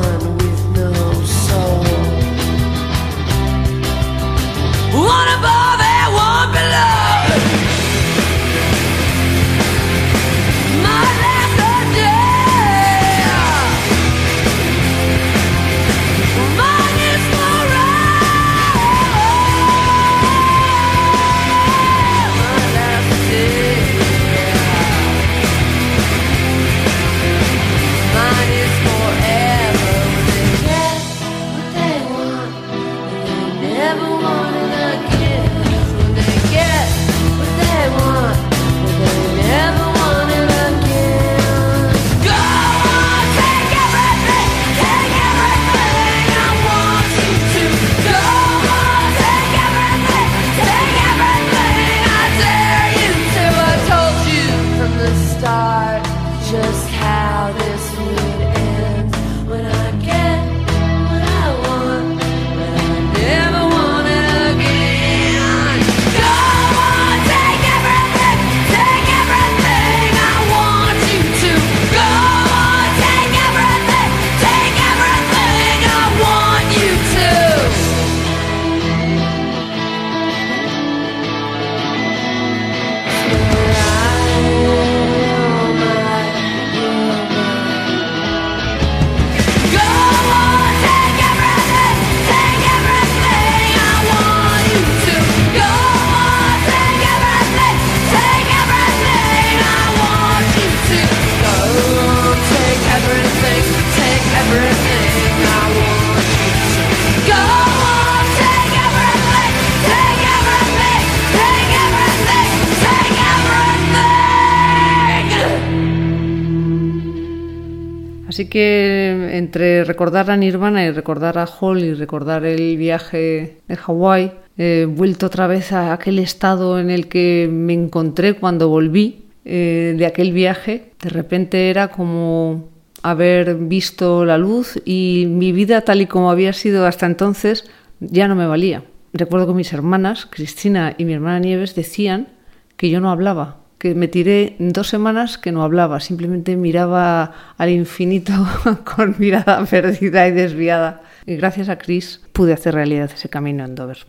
que 118.52 119.30
entre 119.38 119.86
recordar 119.86 120.30
a 120.30 120.36
Nirvana 120.36 120.86
y 120.86 120.92
recordar 120.92 121.38
a 121.38 121.46
Hall 121.46 121.84
y 121.84 121.94
recordar 121.94 122.46
el 122.46 122.76
viaje 122.76 123.58
de 123.66 123.76
Hawái, 123.78 124.34
he 124.58 124.86
vuelto 124.86 125.28
otra 125.28 125.48
vez 125.48 125.72
a 125.72 125.94
aquel 125.94 126.20
estado 126.20 126.78
en 126.78 126.92
el 126.92 127.08
que 127.08 127.50
me 127.50 127.74
encontré 127.74 128.34
cuando 128.34 128.68
volví 128.68 129.24
eh, 129.46 129.96
de 129.98 130.06
aquel 130.06 130.34
viaje. 130.34 130.92
De 131.02 131.10
repente 131.10 131.70
era 131.70 131.88
como 131.88 132.70
haber 133.02 133.56
visto 133.56 134.26
la 134.26 134.38
luz 134.38 134.80
y 134.84 135.28
mi 135.30 135.54
vida 135.54 135.82
tal 135.82 136.02
y 136.02 136.06
como 136.06 136.30
había 136.30 136.52
sido 136.52 136.86
hasta 136.86 137.06
entonces 137.06 137.64
ya 138.02 138.28
no 138.28 138.36
me 138.36 138.46
valía. 138.46 138.84
Recuerdo 139.14 139.48
que 139.48 139.54
mis 139.54 139.72
hermanas, 139.72 140.28
Cristina 140.30 140.94
y 140.98 141.06
mi 141.06 141.14
hermana 141.14 141.40
Nieves, 141.40 141.74
decían 141.74 142.28
que 142.76 142.90
yo 142.90 143.00
no 143.00 143.12
hablaba, 143.12 143.61
que 143.82 143.96
me 143.96 144.08
tiré 144.08 144.56
dos 144.60 144.90
semanas 144.90 145.40
que 145.40 145.52
no 145.52 145.64
hablaba, 145.64 146.00
simplemente 146.00 146.56
miraba 146.56 147.32
al 147.58 147.72
infinito 147.72 148.32
con 148.96 149.16
mirada 149.18 149.66
perdida 149.66 150.28
y 150.28 150.32
desviada. 150.32 151.02
Y 151.26 151.36
gracias 151.38 151.68
a 151.68 151.80
Chris 151.80 152.22
pude 152.32 152.54
hacer 152.54 152.76
realidad 152.76 153.10
ese 153.12 153.28
camino 153.28 153.66
en 153.66 153.74
Dover. 153.74 154.06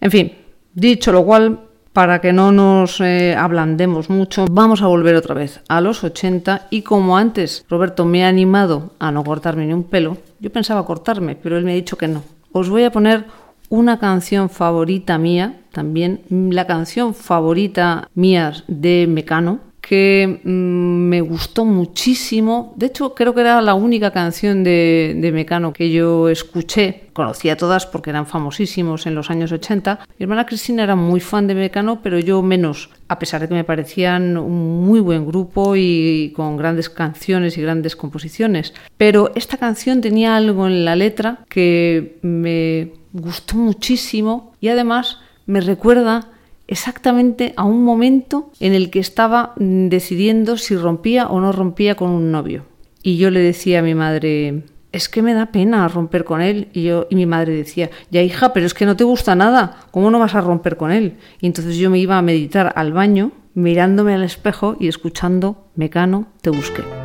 En 0.00 0.10
fin, 0.10 0.32
dicho 0.72 1.12
lo 1.12 1.22
cual, 1.26 1.60
para 1.92 2.22
que 2.22 2.32
no 2.32 2.50
nos 2.50 2.98
eh, 3.02 3.36
ablandemos 3.36 4.08
mucho, 4.08 4.46
vamos 4.50 4.80
a 4.80 4.86
volver 4.86 5.14
otra 5.16 5.34
vez 5.34 5.60
a 5.68 5.82
los 5.82 6.02
80 6.02 6.68
y 6.70 6.80
como 6.80 7.18
antes 7.18 7.66
Roberto 7.68 8.06
me 8.06 8.24
ha 8.24 8.28
animado 8.28 8.94
a 8.98 9.12
no 9.12 9.22
cortarme 9.22 9.66
ni 9.66 9.74
un 9.74 9.84
pelo, 9.84 10.16
yo 10.38 10.50
pensaba 10.50 10.86
cortarme, 10.86 11.36
pero 11.36 11.58
él 11.58 11.64
me 11.64 11.72
ha 11.72 11.74
dicho 11.74 11.98
que 11.98 12.08
no. 12.08 12.22
Os 12.52 12.70
voy 12.70 12.84
a 12.84 12.90
poner 12.90 13.26
una 13.70 13.98
canción 13.98 14.50
favorita 14.50 15.16
mía, 15.16 15.60
también 15.72 16.22
la 16.28 16.66
canción 16.66 17.14
favorita 17.14 18.10
mía 18.14 18.52
de 18.66 19.06
Mecano, 19.08 19.60
que 19.80 20.40
mm, 20.44 20.48
me 20.48 21.20
gustó 21.20 21.64
muchísimo. 21.64 22.72
De 22.76 22.86
hecho, 22.86 23.14
creo 23.14 23.34
que 23.34 23.40
era 23.40 23.60
la 23.60 23.74
única 23.74 24.10
canción 24.10 24.62
de, 24.62 25.16
de 25.16 25.32
Mecano 25.32 25.72
que 25.72 25.90
yo 25.90 26.28
escuché. 26.28 27.08
Conocía 27.12 27.56
todas 27.56 27.86
porque 27.86 28.10
eran 28.10 28.26
famosísimos 28.26 29.06
en 29.06 29.14
los 29.14 29.30
años 29.30 29.52
80. 29.52 30.00
Mi 30.18 30.24
hermana 30.24 30.46
Cristina 30.46 30.84
era 30.84 30.96
muy 30.96 31.20
fan 31.20 31.46
de 31.46 31.54
Mecano, 31.54 32.00
pero 32.02 32.18
yo 32.18 32.42
menos, 32.42 32.90
a 33.08 33.18
pesar 33.18 33.40
de 33.40 33.48
que 33.48 33.54
me 33.54 33.64
parecían 33.64 34.36
un 34.36 34.84
muy 34.84 35.00
buen 35.00 35.26
grupo 35.26 35.74
y 35.76 36.32
con 36.36 36.56
grandes 36.56 36.88
canciones 36.88 37.58
y 37.58 37.62
grandes 37.62 37.96
composiciones. 37.96 38.74
Pero 38.96 39.32
esta 39.34 39.56
canción 39.56 40.00
tenía 40.00 40.36
algo 40.36 40.66
en 40.66 40.84
la 40.84 40.96
letra 40.96 41.40
que 41.48 42.18
me 42.22 42.92
gustó 43.12 43.56
muchísimo 43.56 44.52
y 44.60 44.68
además 44.68 45.18
me 45.46 45.60
recuerda 45.60 46.28
exactamente 46.70 47.52
a 47.56 47.64
un 47.64 47.84
momento 47.84 48.50
en 48.60 48.72
el 48.72 48.90
que 48.90 49.00
estaba 49.00 49.52
decidiendo 49.56 50.56
si 50.56 50.76
rompía 50.76 51.26
o 51.26 51.40
no 51.40 51.52
rompía 51.52 51.96
con 51.96 52.10
un 52.10 52.30
novio. 52.30 52.64
Y 53.02 53.16
yo 53.16 53.30
le 53.30 53.40
decía 53.40 53.80
a 53.80 53.82
mi 53.82 53.94
madre, 53.94 54.62
es 54.92 55.08
que 55.08 55.20
me 55.20 55.34
da 55.34 55.46
pena 55.46 55.86
romper 55.88 56.24
con 56.24 56.40
él. 56.40 56.68
Y, 56.72 56.84
yo, 56.84 57.06
y 57.10 57.16
mi 57.16 57.26
madre 57.26 57.54
decía, 57.54 57.90
ya 58.10 58.22
hija, 58.22 58.52
pero 58.52 58.66
es 58.66 58.74
que 58.74 58.86
no 58.86 58.96
te 58.96 59.04
gusta 59.04 59.34
nada, 59.34 59.78
¿cómo 59.90 60.10
no 60.10 60.18
vas 60.18 60.34
a 60.34 60.40
romper 60.40 60.76
con 60.76 60.92
él? 60.92 61.16
Y 61.40 61.46
entonces 61.46 61.76
yo 61.76 61.90
me 61.90 61.98
iba 61.98 62.16
a 62.16 62.22
meditar 62.22 62.72
al 62.76 62.92
baño, 62.92 63.32
mirándome 63.54 64.14
al 64.14 64.22
espejo 64.22 64.76
y 64.78 64.88
escuchando 64.88 65.66
Mecano, 65.74 66.28
te 66.40 66.50
busqué. 66.50 66.99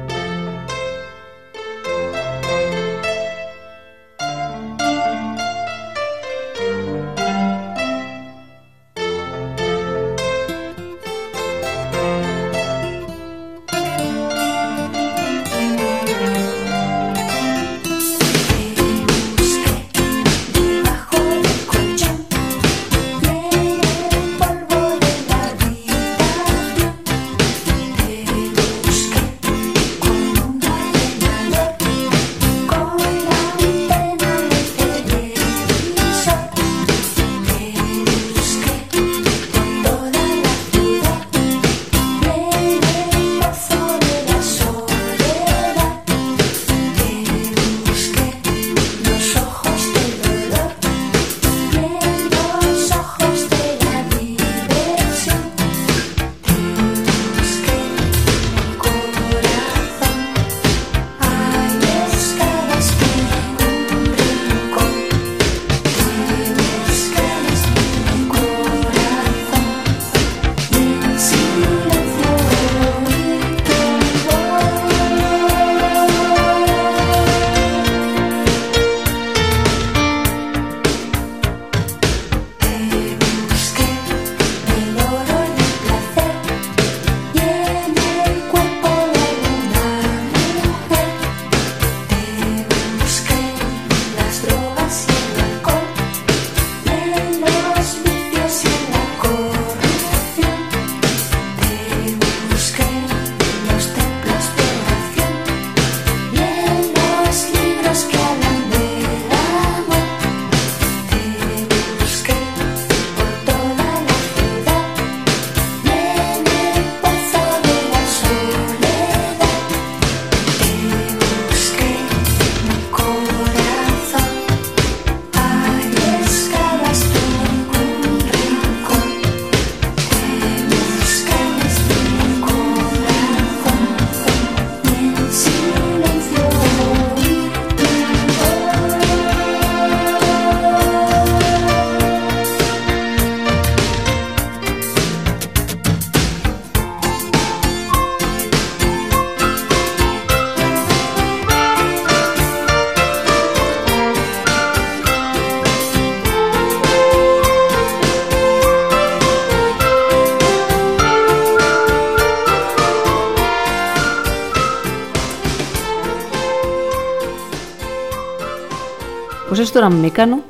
Esto 169.65 169.79
era 169.79 169.89
Mecano, 169.89 170.43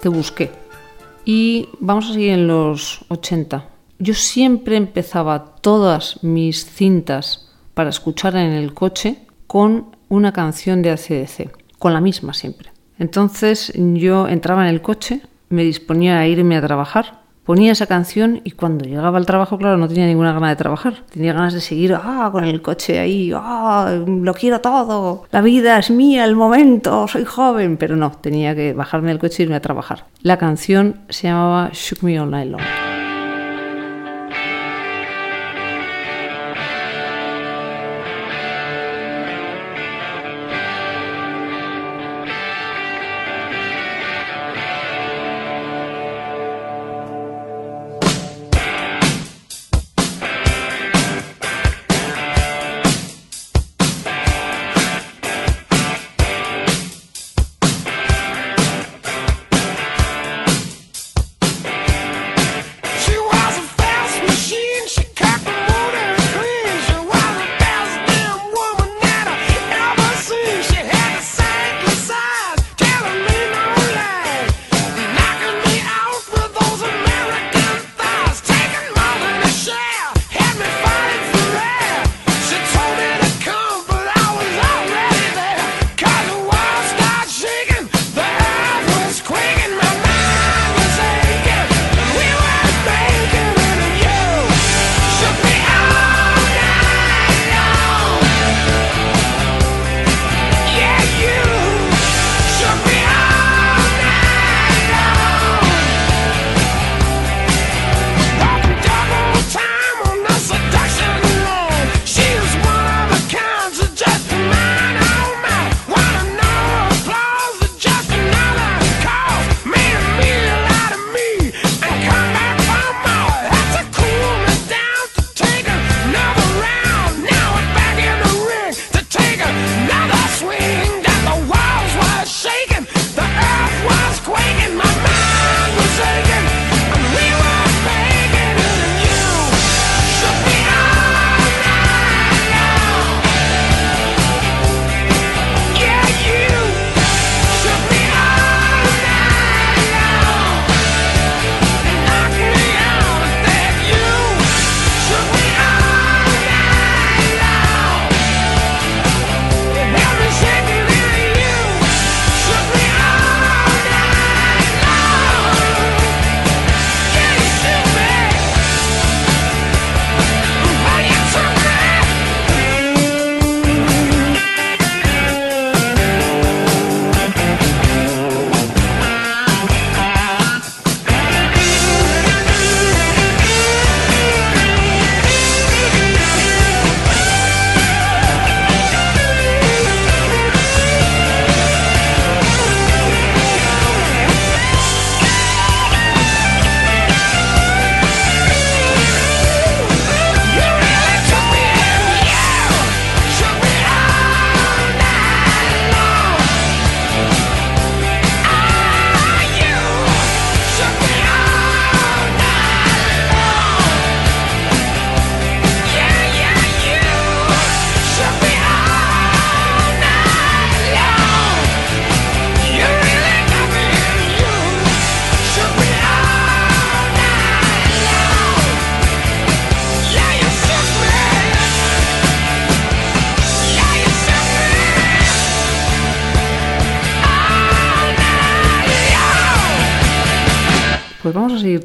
te 0.00 0.08
busqué. 0.08 0.52
Y 1.24 1.68
vamos 1.80 2.08
a 2.08 2.12
seguir 2.12 2.30
en 2.30 2.46
los 2.46 3.04
80. 3.08 3.64
Yo 3.98 4.14
siempre 4.14 4.76
empezaba 4.76 5.56
todas 5.56 6.22
mis 6.22 6.66
cintas 6.66 7.50
para 7.74 7.90
escuchar 7.90 8.36
en 8.36 8.52
el 8.52 8.72
coche 8.72 9.18
con 9.48 9.96
una 10.08 10.32
canción 10.32 10.82
de 10.82 10.92
ACDC, 10.92 11.50
con 11.80 11.92
la 11.92 12.00
misma 12.00 12.32
siempre. 12.32 12.70
Entonces 12.96 13.72
yo 13.74 14.28
entraba 14.28 14.62
en 14.62 14.72
el 14.72 14.82
coche, 14.82 15.22
me 15.48 15.64
disponía 15.64 16.20
a 16.20 16.28
irme 16.28 16.56
a 16.56 16.62
trabajar, 16.62 17.19
ponía 17.50 17.72
esa 17.72 17.86
canción 17.86 18.42
y 18.44 18.52
cuando 18.52 18.84
llegaba 18.84 19.18
al 19.18 19.26
trabajo, 19.26 19.58
claro, 19.58 19.76
no 19.76 19.88
tenía 19.88 20.06
ninguna 20.06 20.32
gana 20.32 20.50
de 20.50 20.54
trabajar. 20.54 21.02
Tenía 21.12 21.32
ganas 21.32 21.52
de 21.52 21.60
seguir 21.60 21.92
ah, 21.96 22.28
con 22.30 22.44
el 22.44 22.62
coche 22.62 23.00
ahí, 23.00 23.32
ah, 23.34 24.04
lo 24.06 24.34
quiero 24.34 24.60
todo, 24.60 25.24
la 25.32 25.40
vida 25.40 25.76
es 25.76 25.90
mía, 25.90 26.24
el 26.24 26.36
momento, 26.36 27.08
soy 27.08 27.24
joven. 27.24 27.76
Pero 27.76 27.96
no, 27.96 28.12
tenía 28.12 28.54
que 28.54 28.72
bajarme 28.72 29.08
del 29.08 29.18
coche 29.18 29.42
e 29.42 29.46
irme 29.46 29.56
a 29.56 29.60
trabajar. 29.60 30.04
La 30.22 30.36
canción 30.36 31.00
se 31.08 31.26
llamaba 31.26 31.70
Shook 31.72 32.04
Me 32.04 32.20
All 32.20 32.30
Night 32.30 32.52
Long. 32.52 32.89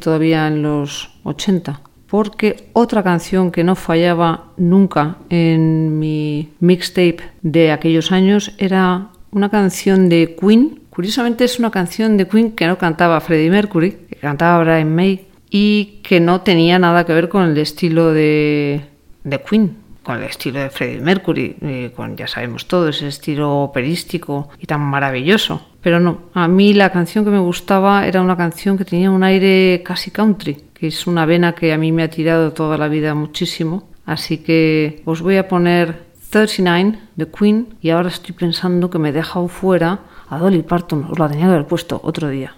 Todavía 0.06 0.48
en 0.48 0.62
los 0.62 1.10
80, 1.24 1.82
porque 2.08 2.70
otra 2.74 3.02
canción 3.02 3.52
que 3.52 3.64
no 3.64 3.76
fallaba 3.76 4.52
nunca 4.56 5.18
en 5.30 5.98
mi 5.98 6.52
mixtape 6.60 7.24
de 7.42 7.72
aquellos 7.72 8.12
años 8.12 8.54
era 8.60 9.10
una 9.32 9.50
canción 9.50 10.08
de 10.08 10.38
Queen. 10.40 10.82
Curiosamente 10.92 11.44
es 11.44 11.58
una 11.58 11.72
canción 11.72 12.18
de 12.18 12.28
Queen 12.28 12.52
que 12.52 12.68
no 12.68 12.78
cantaba 12.78 13.20
Freddie 13.20 13.50
Mercury, 13.50 13.92
que 14.08 14.18
cantaba 14.18 14.64
Brian 14.64 14.94
May 14.94 15.26
y 15.50 16.02
que 16.04 16.20
no 16.20 16.42
tenía 16.42 16.78
nada 16.78 17.04
que 17.04 17.14
ver 17.14 17.28
con 17.28 17.44
el 17.44 17.58
estilo 17.58 18.14
de, 18.14 18.86
de 19.24 19.42
Queen, 19.42 19.76
con 20.06 20.18
el 20.18 20.24
estilo 20.24 20.60
de 20.60 20.70
Freddie 20.70 21.02
Mercury, 21.02 21.58
eh, 21.62 21.92
con 21.96 22.16
ya 22.16 22.28
sabemos 22.28 22.68
todo 22.68 22.88
ese 22.88 23.08
estilo 23.08 23.64
operístico 23.64 24.50
y 24.60 24.68
tan 24.68 24.82
maravilloso. 24.82 25.66
Pero 25.82 26.00
no, 26.00 26.30
a 26.34 26.48
mí 26.48 26.74
la 26.74 26.92
canción 26.92 27.26
que 27.26 27.32
me 27.32 27.40
gustaba 27.40 28.08
era 28.08 28.22
una 28.22 28.38
canción 28.38 28.78
que 28.78 28.86
tenía 28.86 29.10
un 29.10 29.24
aire 29.24 29.82
casi 29.84 30.12
country, 30.12 30.58
que 30.74 30.88
es 30.88 31.08
una 31.08 31.26
vena 31.26 31.54
que 31.54 31.74
a 31.74 31.78
mí 31.78 31.92
me 31.92 32.04
ha 32.04 32.10
tirado 32.10 32.54
toda 32.54 32.78
la 32.78 32.88
vida 32.88 33.16
muchísimo. 33.16 33.90
Así 34.06 34.38
que 34.38 35.02
os 35.06 35.22
voy 35.22 35.38
a 35.38 35.48
poner 35.48 36.06
39 36.30 37.00
de 37.16 37.28
Queen 37.28 37.68
y 37.82 37.90
ahora 37.90 38.10
estoy 38.10 38.36
pensando 38.36 38.90
que 38.90 39.00
me 39.00 39.10
he 39.10 39.12
dejado 39.12 39.48
fuera 39.48 40.02
a 40.30 40.38
Dolly 40.38 40.62
Parton, 40.62 41.08
os 41.10 41.18
la 41.18 41.30
tenía 41.30 41.46
que 41.46 41.54
haber 41.54 41.68
puesto 41.68 42.00
otro 42.04 42.30
día. 42.30 42.54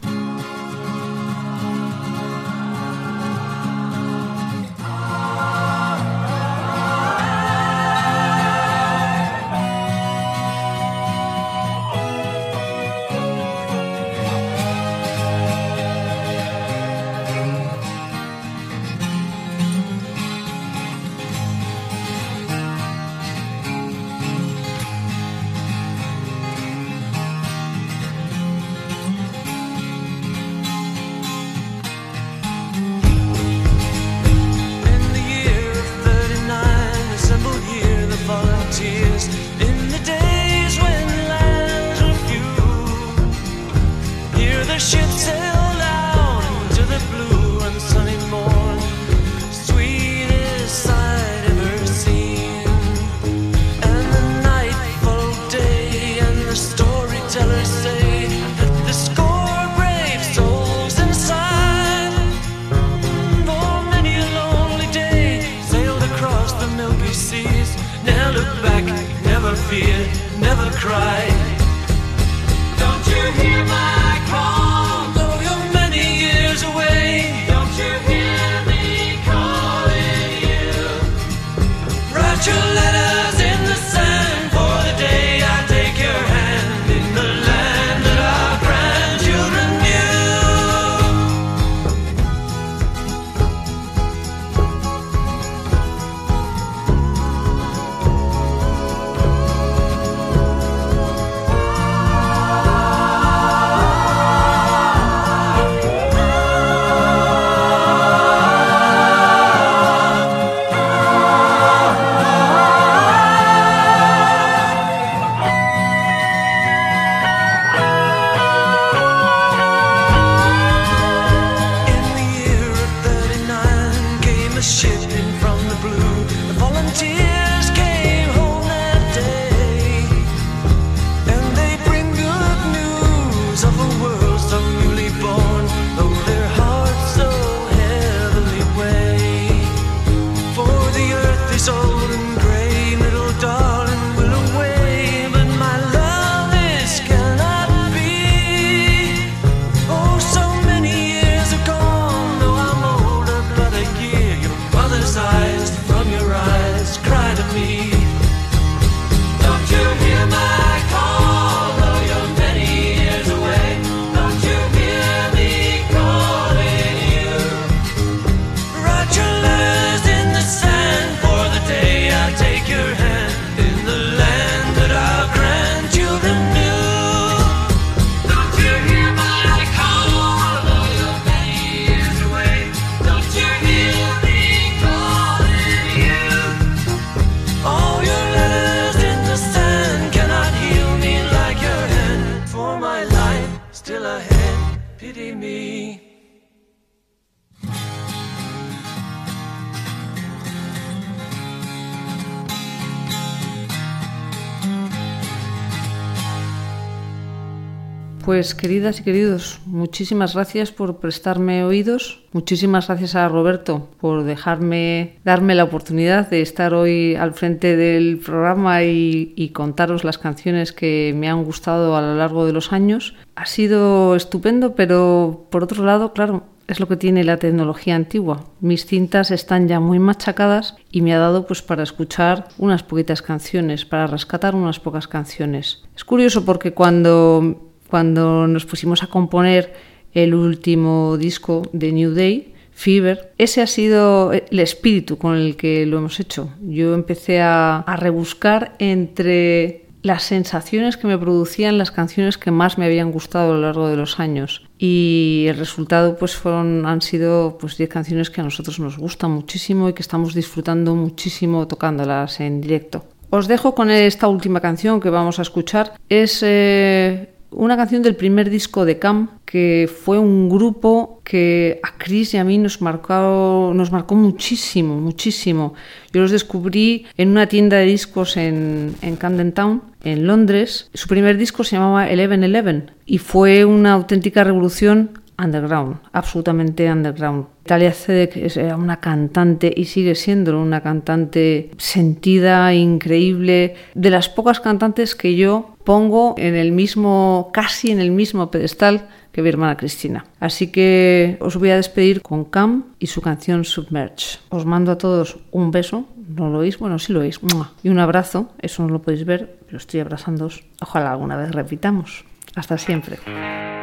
Pues 208.28 208.56
queridas 208.56 209.00
y 209.00 209.04
queridos, 209.04 209.62
muchísimas 209.66 210.34
gracias 210.34 210.74
por 210.74 210.98
prestarme 210.98 211.64
oídos. 211.64 212.26
Muchísimas 212.34 212.88
gracias 212.88 213.16
a 213.16 213.30
Roberto 213.30 213.88
por 214.02 214.26
dejarme, 214.26 215.16
darme 215.24 215.56
la 215.56 215.64
oportunidad 215.64 216.30
de 216.30 216.42
estar 216.42 216.74
hoy 216.74 217.16
al 217.16 217.34
frente 217.34 217.78
del 217.78 218.18
programa 218.18 218.84
y, 218.84 219.50
contaros 219.54 220.04
las 220.04 220.18
canciones 220.18 220.74
que 220.74 221.14
me 221.16 221.30
han 221.30 221.46
gustado 221.46 221.96
a 221.96 222.02
lo 222.02 222.16
largo 222.16 222.46
de 222.46 222.52
los 222.52 222.74
años. 222.74 223.16
Ha 223.36 223.46
sido 223.46 224.14
estupendo, 224.14 224.76
pero 224.76 225.48
por 225.50 225.64
otro 225.64 225.86
lado, 225.86 226.12
claro, 226.12 226.44
es 226.68 226.82
lo 226.82 226.90
que 226.90 226.98
tiene 226.98 227.24
la 227.24 227.38
tecnología 227.38 227.96
antigua. 227.96 228.44
Mis 228.60 228.86
cintas 228.86 229.32
están 229.32 229.70
ya 229.70 229.80
muy 229.80 230.00
machacadas 230.00 230.76
y 230.92 231.02
me 231.02 231.14
ha 231.14 231.18
dado 231.18 231.48
pues 231.48 231.62
para 231.62 231.84
escuchar 231.84 232.50
unas 232.58 232.84
poquitas 232.84 233.22
canciones, 233.22 233.86
para 233.86 234.06
rescatar 234.06 234.54
unas 234.54 234.82
pocas 234.82 235.08
canciones. 235.08 235.86
Es 235.96 236.04
curioso 236.04 236.44
porque 236.44 236.74
cuando 236.74 237.67
cuando 237.90 238.48
nos 238.48 238.66
pusimos 238.66 239.04
a 239.04 239.08
componer 239.08 239.74
el 240.14 240.34
último 240.34 241.18
disco 241.18 241.64
de 241.74 241.92
New 241.92 242.14
Day, 242.14 242.54
Fever, 242.72 243.34
ese 243.38 243.62
ha 243.62 243.68
sido 243.68 244.32
el 244.32 244.60
espíritu 244.60 245.18
con 245.18 245.36
el 245.36 245.56
que 245.56 245.86
lo 245.88 245.98
hemos 245.98 246.20
hecho. 246.20 246.50
Yo 246.62 246.94
empecé 246.94 247.42
a, 247.42 247.80
a 247.80 247.96
rebuscar 247.96 248.76
entre 248.78 249.88
las 250.04 250.24
sensaciones 250.24 250.96
que 250.96 251.08
me 251.08 251.18
producían 251.18 251.78
las 251.78 251.92
canciones 251.92 252.38
que 252.38 252.52
más 252.52 252.78
me 252.78 252.86
habían 252.86 253.12
gustado 253.12 253.52
a 253.52 253.56
lo 253.56 253.62
largo 253.62 253.88
de 253.88 253.98
los 253.98 254.20
años 254.20 254.64
y 254.78 255.46
el 255.48 255.58
resultado 255.58 256.18
pues 256.18 256.36
fueron 256.36 256.86
han 256.86 257.02
sido 257.02 257.58
pues 257.60 257.78
10 257.78 257.90
canciones 257.90 258.30
que 258.30 258.42
a 258.42 258.44
nosotros 258.44 258.80
nos 258.80 258.98
gustan 258.98 259.32
muchísimo 259.32 259.90
y 259.90 259.94
que 259.94 260.02
estamos 260.02 260.34
disfrutando 260.34 260.96
muchísimo 260.96 261.68
tocándolas 261.68 262.40
en 262.40 262.62
directo. 262.62 263.06
Os 263.30 263.48
dejo 263.48 263.76
con 263.76 263.90
esta 263.90 264.28
última 264.28 264.62
canción 264.62 265.02
que 265.02 265.10
vamos 265.10 265.40
a 265.40 265.42
escuchar. 265.42 265.94
Es 266.08 266.42
eh, 266.44 267.30
una 267.52 267.78
canción 267.78 268.02
del 268.02 268.16
primer 268.16 268.50
disco 268.50 268.86
de 268.86 269.00
Cam, 269.00 269.40
que 269.46 269.90
fue 269.94 270.20
un 270.20 270.50
grupo 270.50 271.22
que 271.24 271.80
a 271.82 271.98
Chris 271.98 272.34
y 272.34 272.38
a 272.38 272.44
mí 272.44 272.58
nos 272.58 272.82
marcó, 272.82 273.72
nos 273.74 273.92
marcó 273.92 274.16
muchísimo, 274.16 274.98
muchísimo. 274.98 275.74
Yo 276.12 276.22
los 276.22 276.32
descubrí 276.32 277.06
en 277.16 277.30
una 277.30 277.48
tienda 277.48 277.78
de 277.78 277.86
discos 277.86 278.38
en, 278.38 278.96
en 279.02 279.16
Camden 279.16 279.54
Town, 279.54 279.82
en 280.04 280.28
Londres. 280.28 280.90
Su 280.94 281.08
primer 281.08 281.38
disco 281.38 281.64
se 281.64 281.78
llamaba 281.78 282.10
Eleven 282.10 282.44
Eleven 282.44 282.92
y 283.06 283.18
fue 283.20 283.64
una 283.66 283.94
auténtica 283.94 284.44
revolución 284.44 285.12
underground, 285.38 285.98
absolutamente 286.12 286.92
underground. 286.92 287.46
Talia 287.64 287.92
Zedek 287.92 288.38
era 288.58 288.76
una 288.76 289.00
cantante 289.00 289.72
y 289.76 289.86
sigue 289.86 290.16
siendo 290.16 290.60
una 290.60 290.82
cantante 290.82 291.70
sentida, 291.78 292.74
increíble, 292.74 293.76
de 293.94 294.10
las 294.10 294.30
pocas 294.30 294.60
cantantes 294.60 295.16
que 295.16 295.36
yo 295.36 295.77
pongo 295.88 296.36
en 296.38 296.56
el 296.56 296.74
mismo, 296.74 297.50
casi 297.54 297.92
en 297.92 298.02
el 298.02 298.12
mismo 298.12 298.52
pedestal 298.52 299.08
que 299.32 299.42
mi 299.42 299.48
hermana 299.48 299.78
Cristina. 299.78 300.26
Así 300.42 300.68
que 300.68 301.38
os 301.40 301.56
voy 301.56 301.70
a 301.70 301.78
despedir 301.78 302.22
con 302.22 302.44
Cam 302.44 302.88
y 303.00 303.08
su 303.08 303.22
canción 303.22 303.64
Submerge. 303.64 304.40
Os 304.50 304.66
mando 304.66 304.92
a 304.92 304.98
todos 304.98 305.38
un 305.52 305.72
beso, 305.72 306.04
¿no 306.28 306.50
lo 306.50 306.60
oís? 306.60 306.78
Bueno, 306.78 307.00
sí 307.00 307.14
lo 307.14 307.22
oís. 307.22 307.40
Y 307.84 307.88
un 307.88 308.00
abrazo, 308.00 308.50
eso 308.60 308.84
no 308.84 308.90
lo 308.90 309.02
podéis 309.02 309.24
ver, 309.24 309.60
pero 309.66 309.78
estoy 309.78 310.02
abrazándoos. 310.02 310.66
Ojalá 310.82 311.14
alguna 311.14 311.38
vez 311.38 311.52
repitamos. 311.54 312.26
Hasta 312.54 312.78
siempre. 312.78 313.77